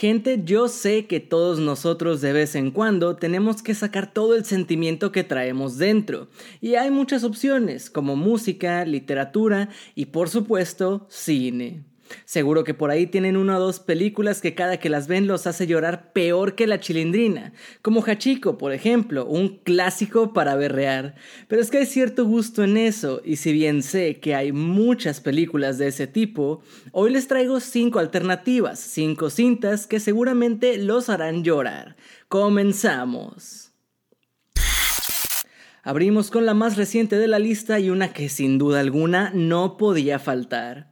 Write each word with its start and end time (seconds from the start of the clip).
Gente, 0.00 0.40
yo 0.46 0.68
sé 0.68 1.04
que 1.04 1.20
todos 1.20 1.58
nosotros 1.58 2.22
de 2.22 2.32
vez 2.32 2.54
en 2.54 2.70
cuando 2.70 3.16
tenemos 3.16 3.62
que 3.62 3.74
sacar 3.74 4.14
todo 4.14 4.34
el 4.34 4.46
sentimiento 4.46 5.12
que 5.12 5.24
traemos 5.24 5.76
dentro. 5.76 6.28
Y 6.62 6.76
hay 6.76 6.90
muchas 6.90 7.22
opciones, 7.22 7.90
como 7.90 8.16
música, 8.16 8.86
literatura 8.86 9.68
y 9.94 10.06
por 10.06 10.30
supuesto 10.30 11.06
cine. 11.10 11.84
Seguro 12.24 12.64
que 12.64 12.74
por 12.74 12.90
ahí 12.90 13.06
tienen 13.06 13.36
una 13.36 13.56
o 13.56 13.60
dos 13.60 13.80
películas 13.80 14.40
que 14.40 14.54
cada 14.54 14.78
que 14.78 14.88
las 14.88 15.08
ven 15.08 15.26
los 15.26 15.46
hace 15.46 15.66
llorar 15.66 16.12
peor 16.12 16.54
que 16.54 16.66
la 16.66 16.80
chilindrina, 16.80 17.52
como 17.82 18.02
Hachiko, 18.02 18.58
por 18.58 18.72
ejemplo, 18.72 19.26
un 19.26 19.58
clásico 19.58 20.32
para 20.32 20.56
berrear. 20.56 21.14
Pero 21.48 21.62
es 21.62 21.70
que 21.70 21.78
hay 21.78 21.86
cierto 21.86 22.24
gusto 22.24 22.64
en 22.64 22.76
eso, 22.76 23.20
y 23.24 23.36
si 23.36 23.52
bien 23.52 23.82
sé 23.82 24.20
que 24.20 24.34
hay 24.34 24.52
muchas 24.52 25.20
películas 25.20 25.78
de 25.78 25.88
ese 25.88 26.06
tipo, 26.06 26.62
hoy 26.92 27.10
les 27.10 27.28
traigo 27.28 27.60
cinco 27.60 27.98
alternativas, 27.98 28.78
cinco 28.78 29.30
cintas 29.30 29.86
que 29.86 30.00
seguramente 30.00 30.78
los 30.78 31.08
harán 31.08 31.44
llorar. 31.44 31.96
Comenzamos. 32.28 33.72
Abrimos 35.82 36.30
con 36.30 36.44
la 36.44 36.52
más 36.52 36.76
reciente 36.76 37.16
de 37.16 37.26
la 37.26 37.38
lista 37.38 37.80
y 37.80 37.88
una 37.88 38.12
que 38.12 38.28
sin 38.28 38.58
duda 38.58 38.80
alguna 38.80 39.32
no 39.34 39.78
podía 39.78 40.18
faltar. 40.18 40.89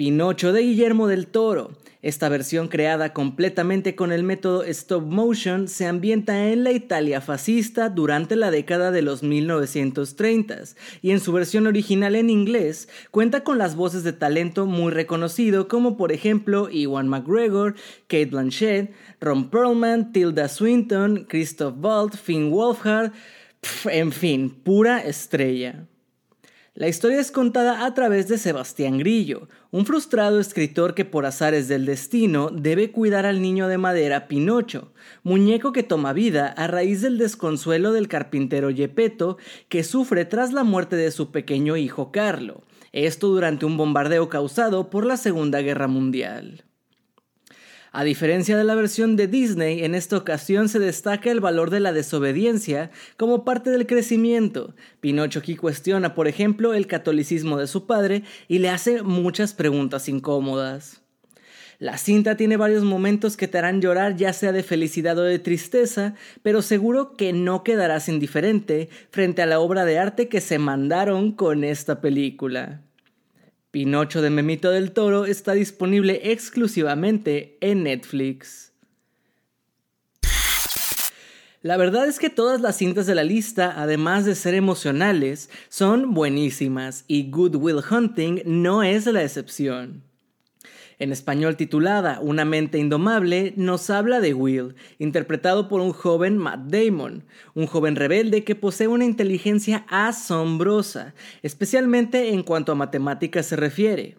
Pinocho 0.00 0.54
de 0.54 0.62
Guillermo 0.62 1.08
del 1.08 1.26
Toro. 1.26 1.72
Esta 2.00 2.30
versión 2.30 2.68
creada 2.68 3.12
completamente 3.12 3.94
con 3.94 4.12
el 4.12 4.22
método 4.22 4.64
stop 4.64 5.04
motion 5.04 5.68
se 5.68 5.84
ambienta 5.84 6.48
en 6.48 6.64
la 6.64 6.72
Italia 6.72 7.20
fascista 7.20 7.90
durante 7.90 8.34
la 8.34 8.50
década 8.50 8.92
de 8.92 9.02
los 9.02 9.22
1930 9.22 10.56
y 11.02 11.10
en 11.10 11.20
su 11.20 11.34
versión 11.34 11.66
original 11.66 12.16
en 12.16 12.30
inglés 12.30 12.88
cuenta 13.10 13.44
con 13.44 13.58
las 13.58 13.76
voces 13.76 14.02
de 14.02 14.14
talento 14.14 14.64
muy 14.64 14.90
reconocido 14.90 15.68
como 15.68 15.98
por 15.98 16.12
ejemplo 16.12 16.70
Iwan 16.70 17.06
McGregor, 17.06 17.74
Kate 18.06 18.24
Blanchett, 18.24 18.94
Ron 19.20 19.50
Perlman, 19.50 20.12
Tilda 20.12 20.48
Swinton, 20.48 21.26
Christoph 21.28 21.74
Waltz, 21.78 22.18
Finn 22.18 22.50
Wolfhard, 22.50 23.12
en 23.84 24.12
fin, 24.12 24.48
pura 24.48 25.00
estrella. 25.00 25.84
La 26.74 26.86
historia 26.86 27.20
es 27.20 27.32
contada 27.32 27.84
a 27.84 27.94
través 27.94 28.28
de 28.28 28.38
Sebastián 28.38 28.98
Grillo, 28.98 29.48
un 29.72 29.84
frustrado 29.84 30.38
escritor 30.38 30.94
que 30.94 31.04
por 31.04 31.26
azares 31.26 31.66
del 31.66 31.84
destino 31.84 32.48
debe 32.50 32.92
cuidar 32.92 33.26
al 33.26 33.42
niño 33.42 33.66
de 33.66 33.76
madera 33.76 34.28
Pinocho, 34.28 34.92
muñeco 35.24 35.72
que 35.72 35.82
toma 35.82 36.12
vida 36.12 36.46
a 36.46 36.68
raíz 36.68 37.02
del 37.02 37.18
desconsuelo 37.18 37.90
del 37.90 38.06
carpintero 38.06 38.70
Yepeto 38.70 39.36
que 39.68 39.82
sufre 39.82 40.24
tras 40.24 40.52
la 40.52 40.62
muerte 40.62 40.94
de 40.94 41.10
su 41.10 41.32
pequeño 41.32 41.76
hijo 41.76 42.12
Carlo, 42.12 42.62
esto 42.92 43.26
durante 43.26 43.66
un 43.66 43.76
bombardeo 43.76 44.28
causado 44.28 44.90
por 44.90 45.04
la 45.04 45.16
Segunda 45.16 45.62
Guerra 45.62 45.88
Mundial. 45.88 46.69
A 47.92 48.04
diferencia 48.04 48.56
de 48.56 48.62
la 48.62 48.76
versión 48.76 49.16
de 49.16 49.26
Disney, 49.26 49.82
en 49.82 49.96
esta 49.96 50.16
ocasión 50.16 50.68
se 50.68 50.78
destaca 50.78 51.32
el 51.32 51.40
valor 51.40 51.70
de 51.70 51.80
la 51.80 51.92
desobediencia 51.92 52.92
como 53.16 53.44
parte 53.44 53.70
del 53.70 53.86
crecimiento. 53.86 54.76
Pinocho 55.00 55.40
aquí 55.40 55.56
cuestiona, 55.56 56.14
por 56.14 56.28
ejemplo, 56.28 56.72
el 56.72 56.86
catolicismo 56.86 57.58
de 57.58 57.66
su 57.66 57.86
padre 57.86 58.22
y 58.46 58.58
le 58.58 58.70
hace 58.70 59.02
muchas 59.02 59.54
preguntas 59.54 60.08
incómodas. 60.08 61.02
La 61.80 61.98
cinta 61.98 62.36
tiene 62.36 62.56
varios 62.56 62.84
momentos 62.84 63.36
que 63.36 63.48
te 63.48 63.58
harán 63.58 63.80
llorar 63.80 64.14
ya 64.14 64.32
sea 64.34 64.52
de 64.52 64.62
felicidad 64.62 65.18
o 65.18 65.22
de 65.22 65.38
tristeza, 65.40 66.14
pero 66.42 66.62
seguro 66.62 67.16
que 67.16 67.32
no 67.32 67.64
quedarás 67.64 68.08
indiferente 68.08 68.88
frente 69.10 69.42
a 69.42 69.46
la 69.46 69.58
obra 69.58 69.84
de 69.84 69.98
arte 69.98 70.28
que 70.28 70.40
se 70.40 70.58
mandaron 70.58 71.32
con 71.32 71.64
esta 71.64 72.00
película. 72.00 72.82
Pinocho 73.70 74.20
de 74.20 74.30
Memito 74.30 74.70
del 74.70 74.92
Toro 74.92 75.26
está 75.26 75.52
disponible 75.52 76.32
exclusivamente 76.32 77.56
en 77.60 77.84
Netflix. 77.84 78.72
La 81.62 81.76
verdad 81.76 82.08
es 82.08 82.18
que 82.18 82.30
todas 82.30 82.60
las 82.60 82.76
cintas 82.76 83.06
de 83.06 83.14
la 83.14 83.22
lista, 83.22 83.74
además 83.76 84.24
de 84.24 84.34
ser 84.34 84.54
emocionales, 84.54 85.50
son 85.68 86.14
buenísimas 86.14 87.04
y 87.06 87.30
Good 87.30 87.56
Will 87.56 87.82
Hunting 87.88 88.42
no 88.46 88.82
es 88.82 89.06
la 89.06 89.22
excepción 89.22 90.09
en 91.00 91.10
español 91.10 91.56
titulada 91.56 92.20
Una 92.20 92.44
mente 92.44 92.78
indomable, 92.78 93.52
nos 93.56 93.90
habla 93.90 94.20
de 94.20 94.34
Will, 94.34 94.76
interpretado 94.98 95.66
por 95.68 95.80
un 95.80 95.92
joven 95.92 96.38
Matt 96.38 96.60
Damon, 96.66 97.24
un 97.54 97.66
joven 97.66 97.96
rebelde 97.96 98.44
que 98.44 98.54
posee 98.54 98.86
una 98.86 99.04
inteligencia 99.04 99.84
asombrosa, 99.88 101.14
especialmente 101.42 102.32
en 102.32 102.44
cuanto 102.44 102.70
a 102.70 102.76
matemáticas 102.76 103.46
se 103.46 103.56
refiere. 103.56 104.18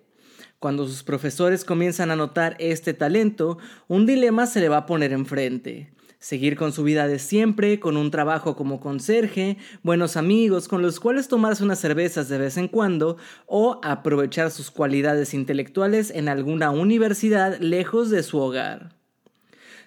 Cuando 0.60 0.86
sus 0.88 1.04
profesores 1.04 1.64
comienzan 1.64 2.12
a 2.12 2.16
notar 2.16 2.56
este 2.60 2.94
talento, 2.94 3.58
un 3.88 4.06
dilema 4.06 4.46
se 4.46 4.60
le 4.60 4.70
va 4.70 4.78
a 4.78 4.86
poner 4.86 5.14
enfrente 5.14 5.92
seguir 6.22 6.56
con 6.56 6.72
su 6.72 6.84
vida 6.84 7.08
de 7.08 7.20
siempre, 7.20 7.80
con 7.80 7.98
un 7.98 8.12
trabajo 8.12 8.56
como 8.56 8.80
conserje, 8.80 9.58
buenos 9.82 10.16
amigos 10.16 10.68
con 10.68 10.82
los 10.84 11.00
cuales 11.00 11.28
tomarse 11.28 11.64
unas 11.64 11.80
cervezas 11.80 12.30
de 12.30 12.38
vez 12.38 12.58
en 12.58 12.68
cuando, 12.68 13.18
o 13.48 13.82
aprovechar 13.84 14.52
sus 14.52 14.72
cualidades 14.72 15.34
intelectuales 15.34 16.12
en 16.12 16.30
alguna 16.30 16.70
universidad 16.70 17.60
lejos 17.60 18.12
de 18.12 18.22
su 18.22 18.38
hogar. 18.38 18.96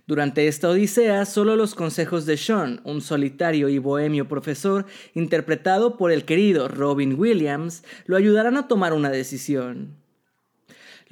Durante 0.06 0.49
esta 0.49 0.69
odisea, 0.69 1.25
solo 1.25 1.56
los 1.56 1.75
consejos 1.75 2.27
de 2.27 2.37
Sean, 2.37 2.81
un 2.84 3.01
solitario 3.01 3.69
y 3.69 3.78
bohemio 3.78 4.28
profesor, 4.28 4.87
interpretado 5.15 5.97
por 5.97 6.11
el 6.11 6.25
querido 6.25 6.69
Robin 6.69 7.19
Williams, 7.19 7.84
lo 8.06 8.16
ayudarán 8.16 8.56
a 8.56 8.69
tomar 8.69 8.93
una 8.93 9.09
decisión. 9.09 10.03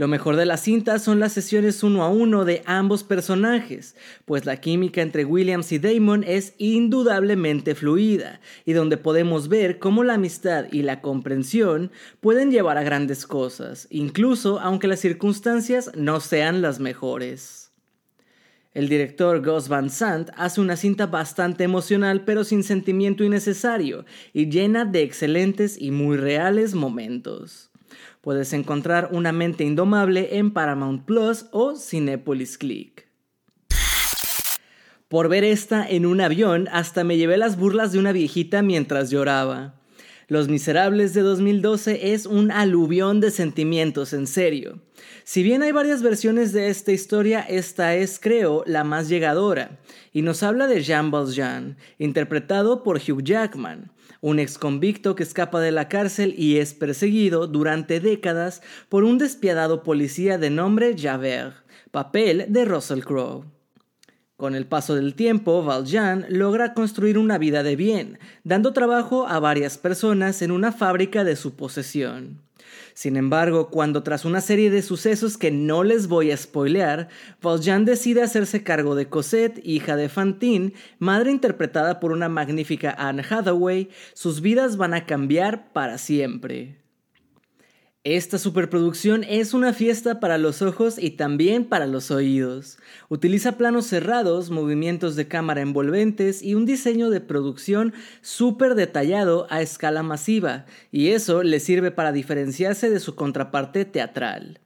Lo 0.02 0.08
mejor 0.08 0.34
de 0.34 0.46
la 0.46 0.56
cinta 0.56 0.98
son 0.98 1.20
las 1.20 1.32
sesiones 1.32 1.84
uno 1.84 2.02
a 2.02 2.08
uno 2.08 2.44
de 2.44 2.64
ambos 2.66 3.04
personajes, 3.04 3.94
pues 4.24 4.44
la 4.46 4.56
química 4.56 5.00
entre 5.00 5.24
Williams 5.24 5.70
y 5.70 5.78
Damon 5.78 6.24
es 6.26 6.54
indudablemente 6.58 7.76
fluida, 7.76 8.41
y 8.64 8.72
donde 8.72 8.96
podemos 8.96 9.46
ver 9.46 9.78
cómo 9.78 10.02
la 10.02 10.14
amistad 10.14 10.64
y 10.72 10.82
la 10.82 11.00
comprensión 11.02 11.92
pueden 12.18 12.50
llevar 12.50 12.78
a 12.78 12.82
grandes 12.82 13.28
cosas, 13.28 13.86
incluso 13.91 14.58
aunque 14.58 14.88
las 14.88 14.98
circunstancias 14.98 15.92
no 15.94 16.18
sean 16.18 16.62
las 16.62 16.80
mejores. 16.80 17.70
El 18.74 18.88
director 18.88 19.41
Gus 19.41 19.68
Van 19.68 19.88
Sant 19.88 20.30
hace 20.34 20.60
una 20.60 20.74
cinta 20.74 21.06
bastante 21.06 21.62
emocional 21.62 22.24
pero 22.24 22.42
sin 22.42 22.64
sentimiento 22.64 23.22
innecesario 23.22 24.04
y 24.32 24.50
llena 24.50 24.84
de 24.84 25.02
excelentes 25.04 25.80
y 25.80 25.92
muy 25.92 26.16
reales 26.16 26.74
momentos. 26.74 27.72
Puedes 28.20 28.53
encontrar 28.53 29.08
Una 29.12 29.32
mente 29.32 29.64
indomable 29.64 30.38
en 30.38 30.53
Paramount 30.53 31.04
Plus 31.04 31.47
o 31.50 31.76
Cinepolis 31.76 32.58
Click. 32.58 33.08
Por 35.08 35.28
ver 35.28 35.44
esta 35.44 35.86
en 35.86 36.06
un 36.06 36.20
avión, 36.22 36.69
hasta 36.72 37.04
me 37.04 37.19
llevé 37.19 37.36
las 37.36 37.58
burlas 37.58 37.92
de 37.92 37.98
una 37.98 38.12
viejita 38.12 38.62
mientras 38.62 39.10
lloraba. 39.10 39.75
Los 40.28 40.48
Miserables 40.48 41.12
de 41.12 41.20
2012 41.20 42.14
es 42.14 42.25
un 42.25 42.50
aluvión 42.50 43.20
de 43.20 43.30
sentimientos, 43.30 44.14
en 44.14 44.26
serio. 44.26 44.80
Si 45.24 45.42
bien 45.42 45.62
hay 45.62 45.72
varias 45.72 46.03
versiones 46.03 46.54
de 46.54 46.69
esta 46.69 46.92
historia, 46.92 47.41
esta 47.42 47.94
es, 47.94 48.19
creo, 48.19 48.65
la 48.66 48.84
más 48.84 49.10
llegadora, 49.10 49.78
y 50.10 50.22
nos 50.22 50.42
habla 50.42 50.66
de 50.66 50.83
Jean 50.83 51.10
Valjean, 51.10 51.77
interpretado 51.98 52.83
por 52.83 52.97
Hugh 52.97 53.22
Jackman, 53.22 53.92
un 54.22 54.39
ex 54.39 54.57
convicto 54.57 55.16
que 55.16 55.24
escapa 55.24 55.60
de 55.60 55.72
la 55.72 55.89
cárcel 55.89 56.34
y 56.39 56.59
es 56.59 56.72
perseguido 56.74 57.48
durante 57.48 57.98
décadas 57.98 58.63
por 58.89 59.03
un 59.04 59.19
despiadado 59.19 59.83
policía 59.83 60.39
de 60.39 60.48
nombre 60.48 60.95
Javert, 60.97 61.57
papel 61.91 62.47
de 62.48 62.65
Russell 62.65 63.01
Crowe. 63.01 63.45
Con 64.42 64.56
el 64.56 64.66
paso 64.66 64.97
del 64.97 65.15
tiempo, 65.15 65.62
Valjean 65.62 66.27
logra 66.28 66.74
construir 66.74 67.16
una 67.16 67.39
vida 67.39 67.62
de 67.62 67.77
bien, 67.77 68.18
dando 68.42 68.72
trabajo 68.72 69.28
a 69.28 69.39
varias 69.39 69.78
personas 69.78 70.42
en 70.42 70.50
una 70.50 70.72
fábrica 70.72 71.22
de 71.22 71.36
su 71.36 71.54
posesión. 71.54 72.41
Sin 72.92 73.16
embargo, 73.16 73.68
cuando 73.68 74.03
tras 74.03 74.24
una 74.24 74.41
serie 74.41 74.68
de 74.72 74.83
sucesos 74.83 75.39
que 75.39 75.53
no 75.53 75.84
les 75.84 76.09
voy 76.09 76.33
a 76.33 76.36
spoilear, 76.36 77.09
Valjean 77.41 77.84
decide 77.84 78.22
hacerse 78.22 78.65
cargo 78.65 78.97
de 78.97 79.06
Cosette, 79.06 79.60
hija 79.62 79.94
de 79.94 80.09
Fantine, 80.09 80.72
madre 80.98 81.30
interpretada 81.30 82.00
por 82.00 82.10
una 82.10 82.28
magnífica 82.28 82.97
Anne 82.98 83.22
Hathaway, 83.22 83.91
sus 84.12 84.41
vidas 84.41 84.77
van 84.77 84.94
a 84.94 85.06
cambiar 85.06 85.72
para 85.72 85.98
siempre. 85.98 86.81
Esta 88.04 88.37
superproducción 88.37 89.22
es 89.22 89.54
una 89.54 89.72
fiesta 89.72 90.19
para 90.19 90.37
los 90.37 90.60
ojos 90.60 90.99
y 90.99 91.10
también 91.10 91.65
para 91.65 91.87
los 91.87 92.10
oídos. 92.10 92.78
Utiliza 93.09 93.57
planos 93.57 93.87
cerrados, 93.87 94.51
movimientos 94.51 95.15
de 95.15 95.28
cámara 95.28 95.60
envolventes 95.60 96.43
y 96.43 96.57
un 96.57 96.66
diseño 96.66 97.10
de 97.10 97.21
producción 97.21 97.95
súper 98.21 98.75
detallado 98.75 99.47
a 99.51 99.63
escala 99.63 100.03
masiva, 100.03 100.66
y 100.91 101.10
eso 101.10 101.45
le 101.45 101.60
sirve 101.60 101.93
para 101.93 102.10
diferenciarse 102.10 102.91
de 102.91 102.99
su 102.99 103.15
contraparte 103.15 103.84
teatral. 103.84 104.59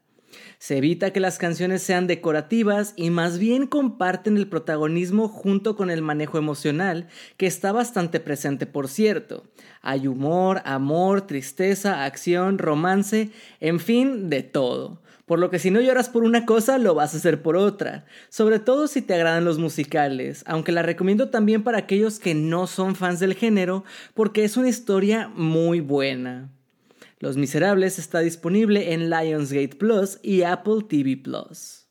Se 0.59 0.79
evita 0.79 1.13
que 1.13 1.21
las 1.21 1.39
canciones 1.39 1.83
sean 1.83 2.07
decorativas 2.07 2.95
y 2.97 3.11
más 3.11 3.39
bien 3.39 3.67
comparten 3.67 4.37
el 4.37 4.49
protagonismo 4.49 5.29
junto 5.29 5.77
con 5.77 5.91
el 5.91 6.03
manejo 6.03 6.39
emocional, 6.39 7.09
que 7.37 7.47
está 7.47 7.73
bastante 7.73 8.21
presente 8.21 8.67
por 8.67 8.89
cierto. 8.89 9.45
Hay 9.83 10.07
humor, 10.07 10.63
amor, 10.65 11.27
tristeza, 11.27 12.05
acción, 12.05 12.59
romance, 12.59 13.31
en 13.61 13.81
fin, 13.81 14.31
de 14.31 14.43
todo. 14.43 15.03
Por 15.27 15.41
lo 15.41 15.51
que 15.51 15.59
si 15.59 15.73
no 15.73 15.81
lloras 15.81 16.09
por 16.09 16.23
una 16.23 16.47
cosa, 16.47 16.79
lo 16.79 16.95
vas 16.95 17.13
a 17.13 17.17
hacer 17.17 17.43
por 17.43 17.57
otra. 17.57 18.07
Sobre 18.29 18.61
todo 18.61 18.87
si 18.87 19.03
te 19.03 19.15
agradan 19.15 19.45
los 19.45 19.59
musicales, 19.59 20.45
aunque 20.47 20.71
la 20.71 20.83
recomiendo 20.83 21.31
también 21.31 21.65
para 21.65 21.79
aquellos 21.79 22.21
que 22.21 22.35
no 22.35 22.69
son 22.69 22.95
fans 22.95 23.19
del 23.19 23.35
género, 23.35 23.85
porque 24.15 24.45
es 24.45 24.57
una 24.57 24.69
historia 24.69 25.29
muy 25.35 25.81
buena. 25.81 26.56
Los 27.19 27.39
Miserables 27.39 27.99
está 27.99 28.21
disponible 28.21 28.93
en 28.93 29.09
Lionsgate 29.09 29.77
Plus 29.77 30.19
y 30.23 30.43
Apple 30.43 30.85
TV 30.87 31.17
Plus. 31.17 31.87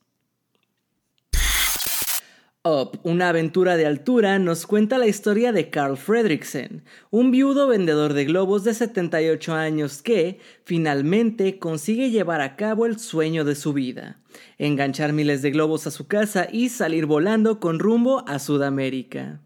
Up, 2.62 3.00
una 3.02 3.28
aventura 3.30 3.76
de 3.76 3.86
altura, 3.86 4.38
nos 4.38 4.66
cuenta 4.66 4.98
la 4.98 5.06
historia 5.06 5.52
de 5.52 5.68
Carl 5.70 5.96
Fredricksen, 5.96 6.84
un 7.10 7.30
viudo 7.32 7.66
vendedor 7.66 8.12
de 8.12 8.24
globos 8.24 8.62
de 8.62 8.74
78 8.74 9.52
años 9.54 10.02
que, 10.02 10.40
finalmente, 10.64 11.58
consigue 11.58 12.10
llevar 12.10 12.40
a 12.40 12.54
cabo 12.56 12.86
el 12.86 12.98
sueño 12.98 13.44
de 13.44 13.54
su 13.54 13.72
vida, 13.72 14.20
enganchar 14.58 15.12
miles 15.12 15.42
de 15.42 15.50
globos 15.50 15.86
a 15.88 15.92
su 15.92 16.06
casa 16.06 16.48
y 16.50 16.68
salir 16.68 17.06
volando 17.06 17.58
con 17.60 17.78
rumbo 17.78 18.24
a 18.28 18.38
Sudamérica. 18.40 19.40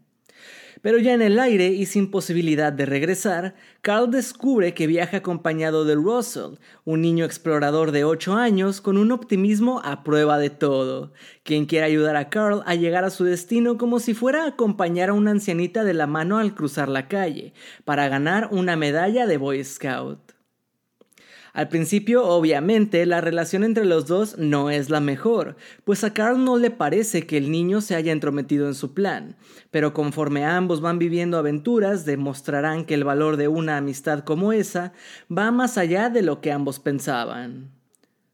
Pero 0.81 0.97
ya 0.97 1.13
en 1.13 1.21
el 1.21 1.39
aire 1.39 1.67
y 1.67 1.85
sin 1.85 2.09
posibilidad 2.09 2.73
de 2.73 2.85
regresar, 2.85 3.53
Carl 3.81 4.09
descubre 4.09 4.73
que 4.73 4.87
viaja 4.87 5.17
acompañado 5.17 5.85
de 5.85 5.95
Russell, 5.95 6.57
un 6.85 7.01
niño 7.01 7.23
explorador 7.23 7.91
de 7.91 8.03
8 8.03 8.33
años 8.33 8.81
con 8.81 8.97
un 8.97 9.11
optimismo 9.11 9.81
a 9.83 10.03
prueba 10.03 10.39
de 10.39 10.49
todo, 10.49 11.13
quien 11.43 11.65
quiere 11.65 11.85
ayudar 11.85 12.15
a 12.15 12.29
Carl 12.29 12.63
a 12.65 12.75
llegar 12.75 13.03
a 13.03 13.11
su 13.11 13.23
destino 13.23 13.77
como 13.77 13.99
si 13.99 14.13
fuera 14.13 14.43
a 14.43 14.47
acompañar 14.47 15.09
a 15.09 15.13
una 15.13 15.31
ancianita 15.31 15.83
de 15.83 15.93
la 15.93 16.07
mano 16.07 16.39
al 16.39 16.55
cruzar 16.55 16.89
la 16.89 17.07
calle, 17.07 17.53
para 17.85 18.09
ganar 18.09 18.49
una 18.51 18.75
medalla 18.75 19.27
de 19.27 19.37
Boy 19.37 19.63
Scout. 19.63 20.30
Al 21.53 21.67
principio, 21.67 22.25
obviamente, 22.25 23.05
la 23.05 23.19
relación 23.19 23.63
entre 23.63 23.83
los 23.83 24.07
dos 24.07 24.37
no 24.37 24.69
es 24.69 24.89
la 24.89 25.01
mejor, 25.01 25.57
pues 25.83 26.03
a 26.03 26.13
Carl 26.13 26.43
no 26.43 26.57
le 26.57 26.71
parece 26.71 27.27
que 27.27 27.37
el 27.37 27.51
niño 27.51 27.81
se 27.81 27.95
haya 27.95 28.13
entrometido 28.13 28.67
en 28.67 28.75
su 28.75 28.93
plan, 28.93 29.35
pero 29.69 29.93
conforme 29.93 30.45
ambos 30.45 30.79
van 30.79 30.97
viviendo 30.97 31.37
aventuras, 31.37 32.05
demostrarán 32.05 32.85
que 32.85 32.93
el 32.93 33.03
valor 33.03 33.35
de 33.35 33.49
una 33.49 33.77
amistad 33.77 34.23
como 34.23 34.53
esa 34.53 34.93
va 35.29 35.51
más 35.51 35.77
allá 35.77 36.09
de 36.09 36.21
lo 36.21 36.39
que 36.39 36.53
ambos 36.53 36.79
pensaban. 36.79 37.71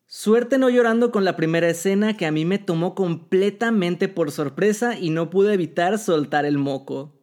Suerte 0.05 0.57
no 0.57 0.69
llorando 0.69 1.11
con 1.11 1.25
la 1.25 1.35
primera 1.35 1.67
escena 1.67 2.15
que 2.15 2.25
a 2.25 2.31
mí 2.31 2.45
me 2.45 2.59
tomó 2.59 2.95
completamente 2.95 4.07
por 4.07 4.31
sorpresa 4.31 4.97
y 4.97 5.09
no 5.09 5.29
pude 5.29 5.53
evitar 5.53 5.99
soltar 5.99 6.45
el 6.45 6.57
moco. 6.57 7.16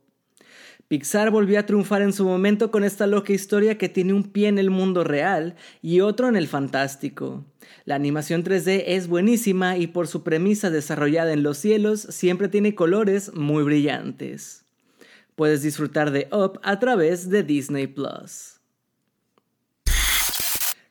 Pixar 0.94 1.32
volvió 1.32 1.58
a 1.58 1.67
triunfar 1.67 2.02
en 2.02 2.12
su 2.12 2.25
momento 2.25 2.70
con 2.70 2.85
esta 2.85 3.08
loca 3.08 3.32
historia 3.32 3.76
que 3.76 3.88
tiene 3.88 4.12
un 4.12 4.23
pie 4.23 4.46
en 4.46 4.61
el 4.61 4.70
mundo 4.70 5.02
real 5.02 5.56
y 5.82 5.99
otro 5.99 6.29
en 6.29 6.37
el 6.37 6.46
fantástico. 6.46 7.44
La 7.85 7.96
animación 7.96 8.44
3D 8.44 8.85
es 8.87 9.08
buenísima 9.08 9.76
y 9.76 9.88
por 9.88 10.06
su 10.06 10.23
premisa 10.23 10.70
desarrollada 10.70 11.32
en 11.32 11.43
los 11.43 11.58
cielos 11.58 12.02
siempre 12.02 12.46
tiene 12.46 12.76
colores 12.76 13.35
muy 13.35 13.64
brillantes. 13.64 14.67
Puedes 15.35 15.62
disfrutar 15.62 16.12
de 16.12 16.29
Up 16.31 16.61
a 16.62 16.79
través 16.79 17.29
de 17.29 17.43
Disney 17.43 17.88
Plus. 17.88 18.53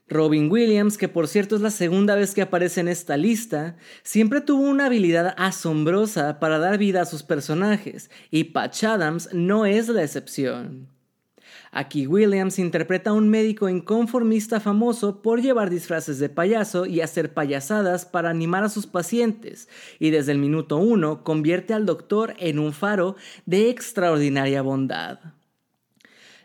Robin 0.08 0.52
Williams, 0.52 0.98
que 0.98 1.08
por 1.08 1.28
cierto 1.28 1.56
es 1.56 1.62
la 1.62 1.72
segunda 1.72 2.16
vez 2.16 2.34
que 2.34 2.42
aparece 2.42 2.82
en 2.82 2.88
esta 2.88 3.16
lista, 3.18 3.78
siempre 4.04 4.42
tuvo 4.42 4.64
una 4.64 4.88
habilidad 4.88 5.34
asombrosa 5.38 6.40
para 6.40 6.60
dar 6.60 6.78
vida 6.78 7.02
a 7.02 7.06
sus 7.06 7.24
personajes, 7.24 8.12
y 8.30 8.46
Patch 8.46 8.84
Adams 8.84 9.30
no 9.34 9.66
es 9.66 9.88
la 9.88 10.04
excepción. 10.04 10.90
Aquí 11.72 12.06
Williams 12.06 12.60
interpreta 12.60 13.10
a 13.10 13.14
un 13.14 13.30
médico 13.30 13.68
inconformista 13.70 14.60
famoso 14.60 15.22
por 15.22 15.42
llevar 15.42 15.70
disfraces 15.70 16.20
de 16.20 16.30
payaso 16.30 16.86
y 16.86 17.02
hacer 17.02 17.34
payasadas 17.34 18.06
para 18.06 18.30
animar 18.30 18.64
a 18.64 18.70
sus 18.70 18.86
pacientes, 18.86 19.70
y 20.00 20.12
desde 20.12 20.34
el 20.34 20.38
minuto 20.38 20.78
uno 20.78 21.24
convierte 21.24 21.74
al 21.74 21.86
doctor 21.86 22.36
en 22.38 22.60
un 22.60 22.74
faro 22.74 23.16
de 23.46 23.70
extraordinaria 23.70 24.62
bondad. 24.62 25.20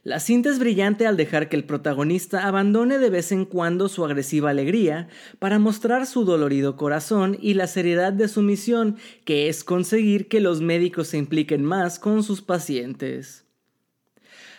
La 0.04 0.20
cinta 0.20 0.48
es 0.48 0.58
brillante 0.58 1.06
al 1.06 1.16
dejar 1.16 1.48
que 1.48 1.56
el 1.56 1.64
protagonista 1.64 2.46
abandone 2.46 2.98
de 2.98 3.10
vez 3.10 3.32
en 3.32 3.44
cuando 3.44 3.88
su 3.88 4.04
agresiva 4.04 4.50
alegría 4.50 5.08
para 5.38 5.58
mostrar 5.58 6.06
su 6.06 6.24
dolorido 6.24 6.76
corazón 6.76 7.36
y 7.40 7.54
la 7.54 7.66
seriedad 7.66 8.12
de 8.12 8.28
su 8.28 8.42
misión, 8.42 8.96
que 9.24 9.48
es 9.48 9.64
conseguir 9.64 10.28
que 10.28 10.40
los 10.40 10.60
médicos 10.60 11.08
se 11.08 11.18
impliquen 11.18 11.64
más 11.64 11.98
con 11.98 12.22
sus 12.22 12.42
pacientes. 12.42 13.44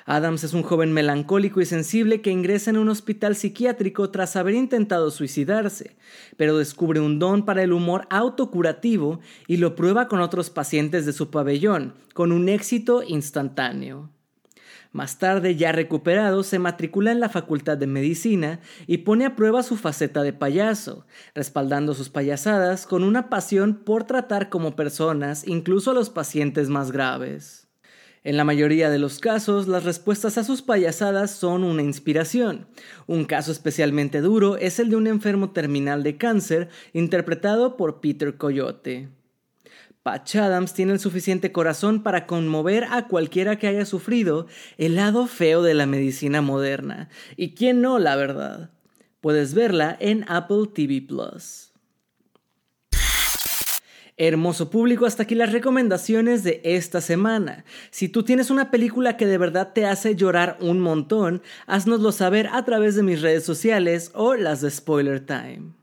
Adams 0.06 0.44
es 0.44 0.53
un 0.53 0.63
joven 0.63 0.91
melancólico 0.91 1.62
y 1.62 1.65
sensible 1.65 2.19
que 2.21 2.31
ingresa 2.31 2.71
en 2.71 2.77
un 2.77 2.89
hospital 2.89 3.36
psiquiátrico 3.36 4.09
tras 4.09 4.36
haber 4.36 4.56
intentado 4.56 5.12
suicidarse, 5.12 5.97
pero 6.36 6.57
descubre 6.57 7.00
un 7.00 7.19
don 7.19 7.45
para 7.45 7.62
el 7.62 7.74
humor 7.74 8.07
autocurativo 8.09 9.19
y 9.47 9.57
lo 9.57 9.75
prueba 9.75 10.07
con 10.07 10.19
otros 10.19 10.50
pacientes 10.50 11.06
de 11.06 11.13
su 11.13 11.30
pabellón, 11.30 11.94
con 12.15 12.31
un 12.31 12.50
éxito 12.50 13.03
instantáneo. 13.03 14.09
Más 14.91 15.19
tarde, 15.19 15.56
ya 15.56 15.71
recuperado, 15.71 16.41
se 16.41 16.57
matricula 16.57 17.12
en 17.12 17.19
la 17.19 17.30
Facultad 17.30 17.77
de 17.77 17.86
Medicina 17.86 18.59
y 18.88 19.00
pone 19.00 19.25
a 19.25 19.36
prueba 19.36 19.62
su 19.62 19.77
faceta 19.77 20.24
de 20.24 20.33
payaso, 20.33 21.06
respaldando 21.36 21.94
sus 21.94 22.09
payasadas 22.09 22.88
con 22.88 23.03
una 23.03 23.30
pasión 23.30 23.75
por 23.75 24.06
tratar 24.06 24.50
como 24.50 24.75
personas 24.75 25.47
incluso 25.47 25.91
a 25.91 25.94
los 25.94 26.09
pacientes 26.09 26.69
más 26.69 26.91
graves. 26.91 27.68
En 28.24 28.36
la 28.36 28.44
mayoría 28.44 28.89
de 28.89 28.97
los 28.97 29.19
casos, 29.19 29.68
las 29.68 29.83
respuestas 29.83 30.39
a 30.39 30.44
sus 30.44 30.63
payasadas 30.63 31.31
son 31.31 31.63
una 31.63 31.83
inspiración. 31.83 32.68
Un 33.06 33.25
caso 33.25 33.51
especialmente 33.51 34.21
duro 34.21 34.57
es 34.57 34.80
el 34.80 34.89
de 34.89 34.95
un 34.95 35.06
enfermo 35.06 35.51
terminal 35.51 36.01
de 36.01 36.18
cáncer 36.18 36.69
interpretado 36.94 37.77
por 37.77 38.01
Peter 38.01 38.38
Coyote. 38.38 39.19
Patch 40.04 40.38
Adams 40.38 40.74
tiene 40.74 40.94
el 40.94 41.00
suficiente 41.00 41.51
corazón 41.51 42.03
para 42.03 42.25
conmover 42.25 42.86
a 42.86 43.08
cualquiera 43.08 43.58
que 43.58 43.68
haya 43.68 43.86
sufrido 43.86 44.48
el 44.77 44.96
lado 44.96 45.27
feo 45.27 45.62
de 45.62 45.74
la 45.74 45.86
medicina 45.86 46.41
moderna. 46.41 47.10
¿Y 47.36 47.53
quién 47.53 47.82
no, 47.82 48.00
la 48.00 48.15
verdad? 48.15 48.72
Puedes 49.20 49.53
verla 49.53 49.98
en 50.00 50.24
Apple 50.29 50.68
TV 50.74 51.01
Plus. 51.01 51.74
Hermoso 54.15 54.70
público, 54.70 55.06
hasta 55.06 55.24
aquí 55.24 55.36
las 55.36 55.51
recomendaciones 55.51 56.44
de 56.44 56.62
esta 56.63 57.00
semana. 57.00 57.63
Si 57.89 58.10
tú 58.10 58.24
tienes 58.24 58.50
una 58.50 58.70
película 58.72 59.15
que 59.15 59.25
de 59.25 59.38
verdad 59.38 59.72
te 59.74 59.86
hace 59.86 60.15
llorar 60.15 60.58
un 60.60 60.79
montón, 60.82 61.41
haznoslo 61.68 62.12
saber 62.12 62.48
a 62.51 62.63
través 62.65 62.96
de 62.96 63.03
mis 63.03 63.22
redes 63.22 63.46
sociales 63.46 64.12
o 64.13 64.36
las 64.36 64.60
de 64.62 64.72
Spoiler 64.72 65.25
Time. 65.25 65.78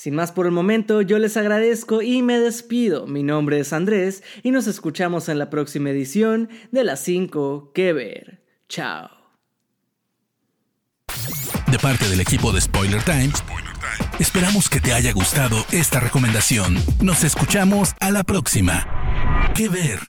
Sin 0.00 0.14
más 0.14 0.32
por 0.32 0.46
el 0.46 0.52
momento, 0.52 1.02
yo 1.02 1.18
les 1.18 1.36
agradezco 1.36 2.00
y 2.00 2.22
me 2.22 2.38
despido. 2.38 3.06
Mi 3.06 3.22
nombre 3.22 3.60
es 3.60 3.74
Andrés 3.74 4.22
y 4.42 4.50
nos 4.50 4.66
escuchamos 4.66 5.28
en 5.28 5.38
la 5.38 5.50
próxima 5.50 5.90
edición 5.90 6.48
de 6.70 6.84
las 6.84 7.00
5 7.00 7.72
que 7.74 7.92
ver. 7.92 8.42
Chao. 8.66 9.10
De 11.70 11.78
parte 11.78 12.08
del 12.08 12.22
equipo 12.22 12.50
de 12.50 12.62
Spoiler 12.62 13.02
Times, 13.02 13.44
esperamos 14.18 14.70
que 14.70 14.80
te 14.80 14.94
haya 14.94 15.12
gustado 15.12 15.66
esta 15.70 16.00
recomendación. 16.00 16.78
Nos 17.02 17.22
escuchamos 17.22 17.92
a 18.00 18.10
la 18.10 18.24
próxima. 18.24 18.86
Que 19.54 19.68
ver. 19.68 20.00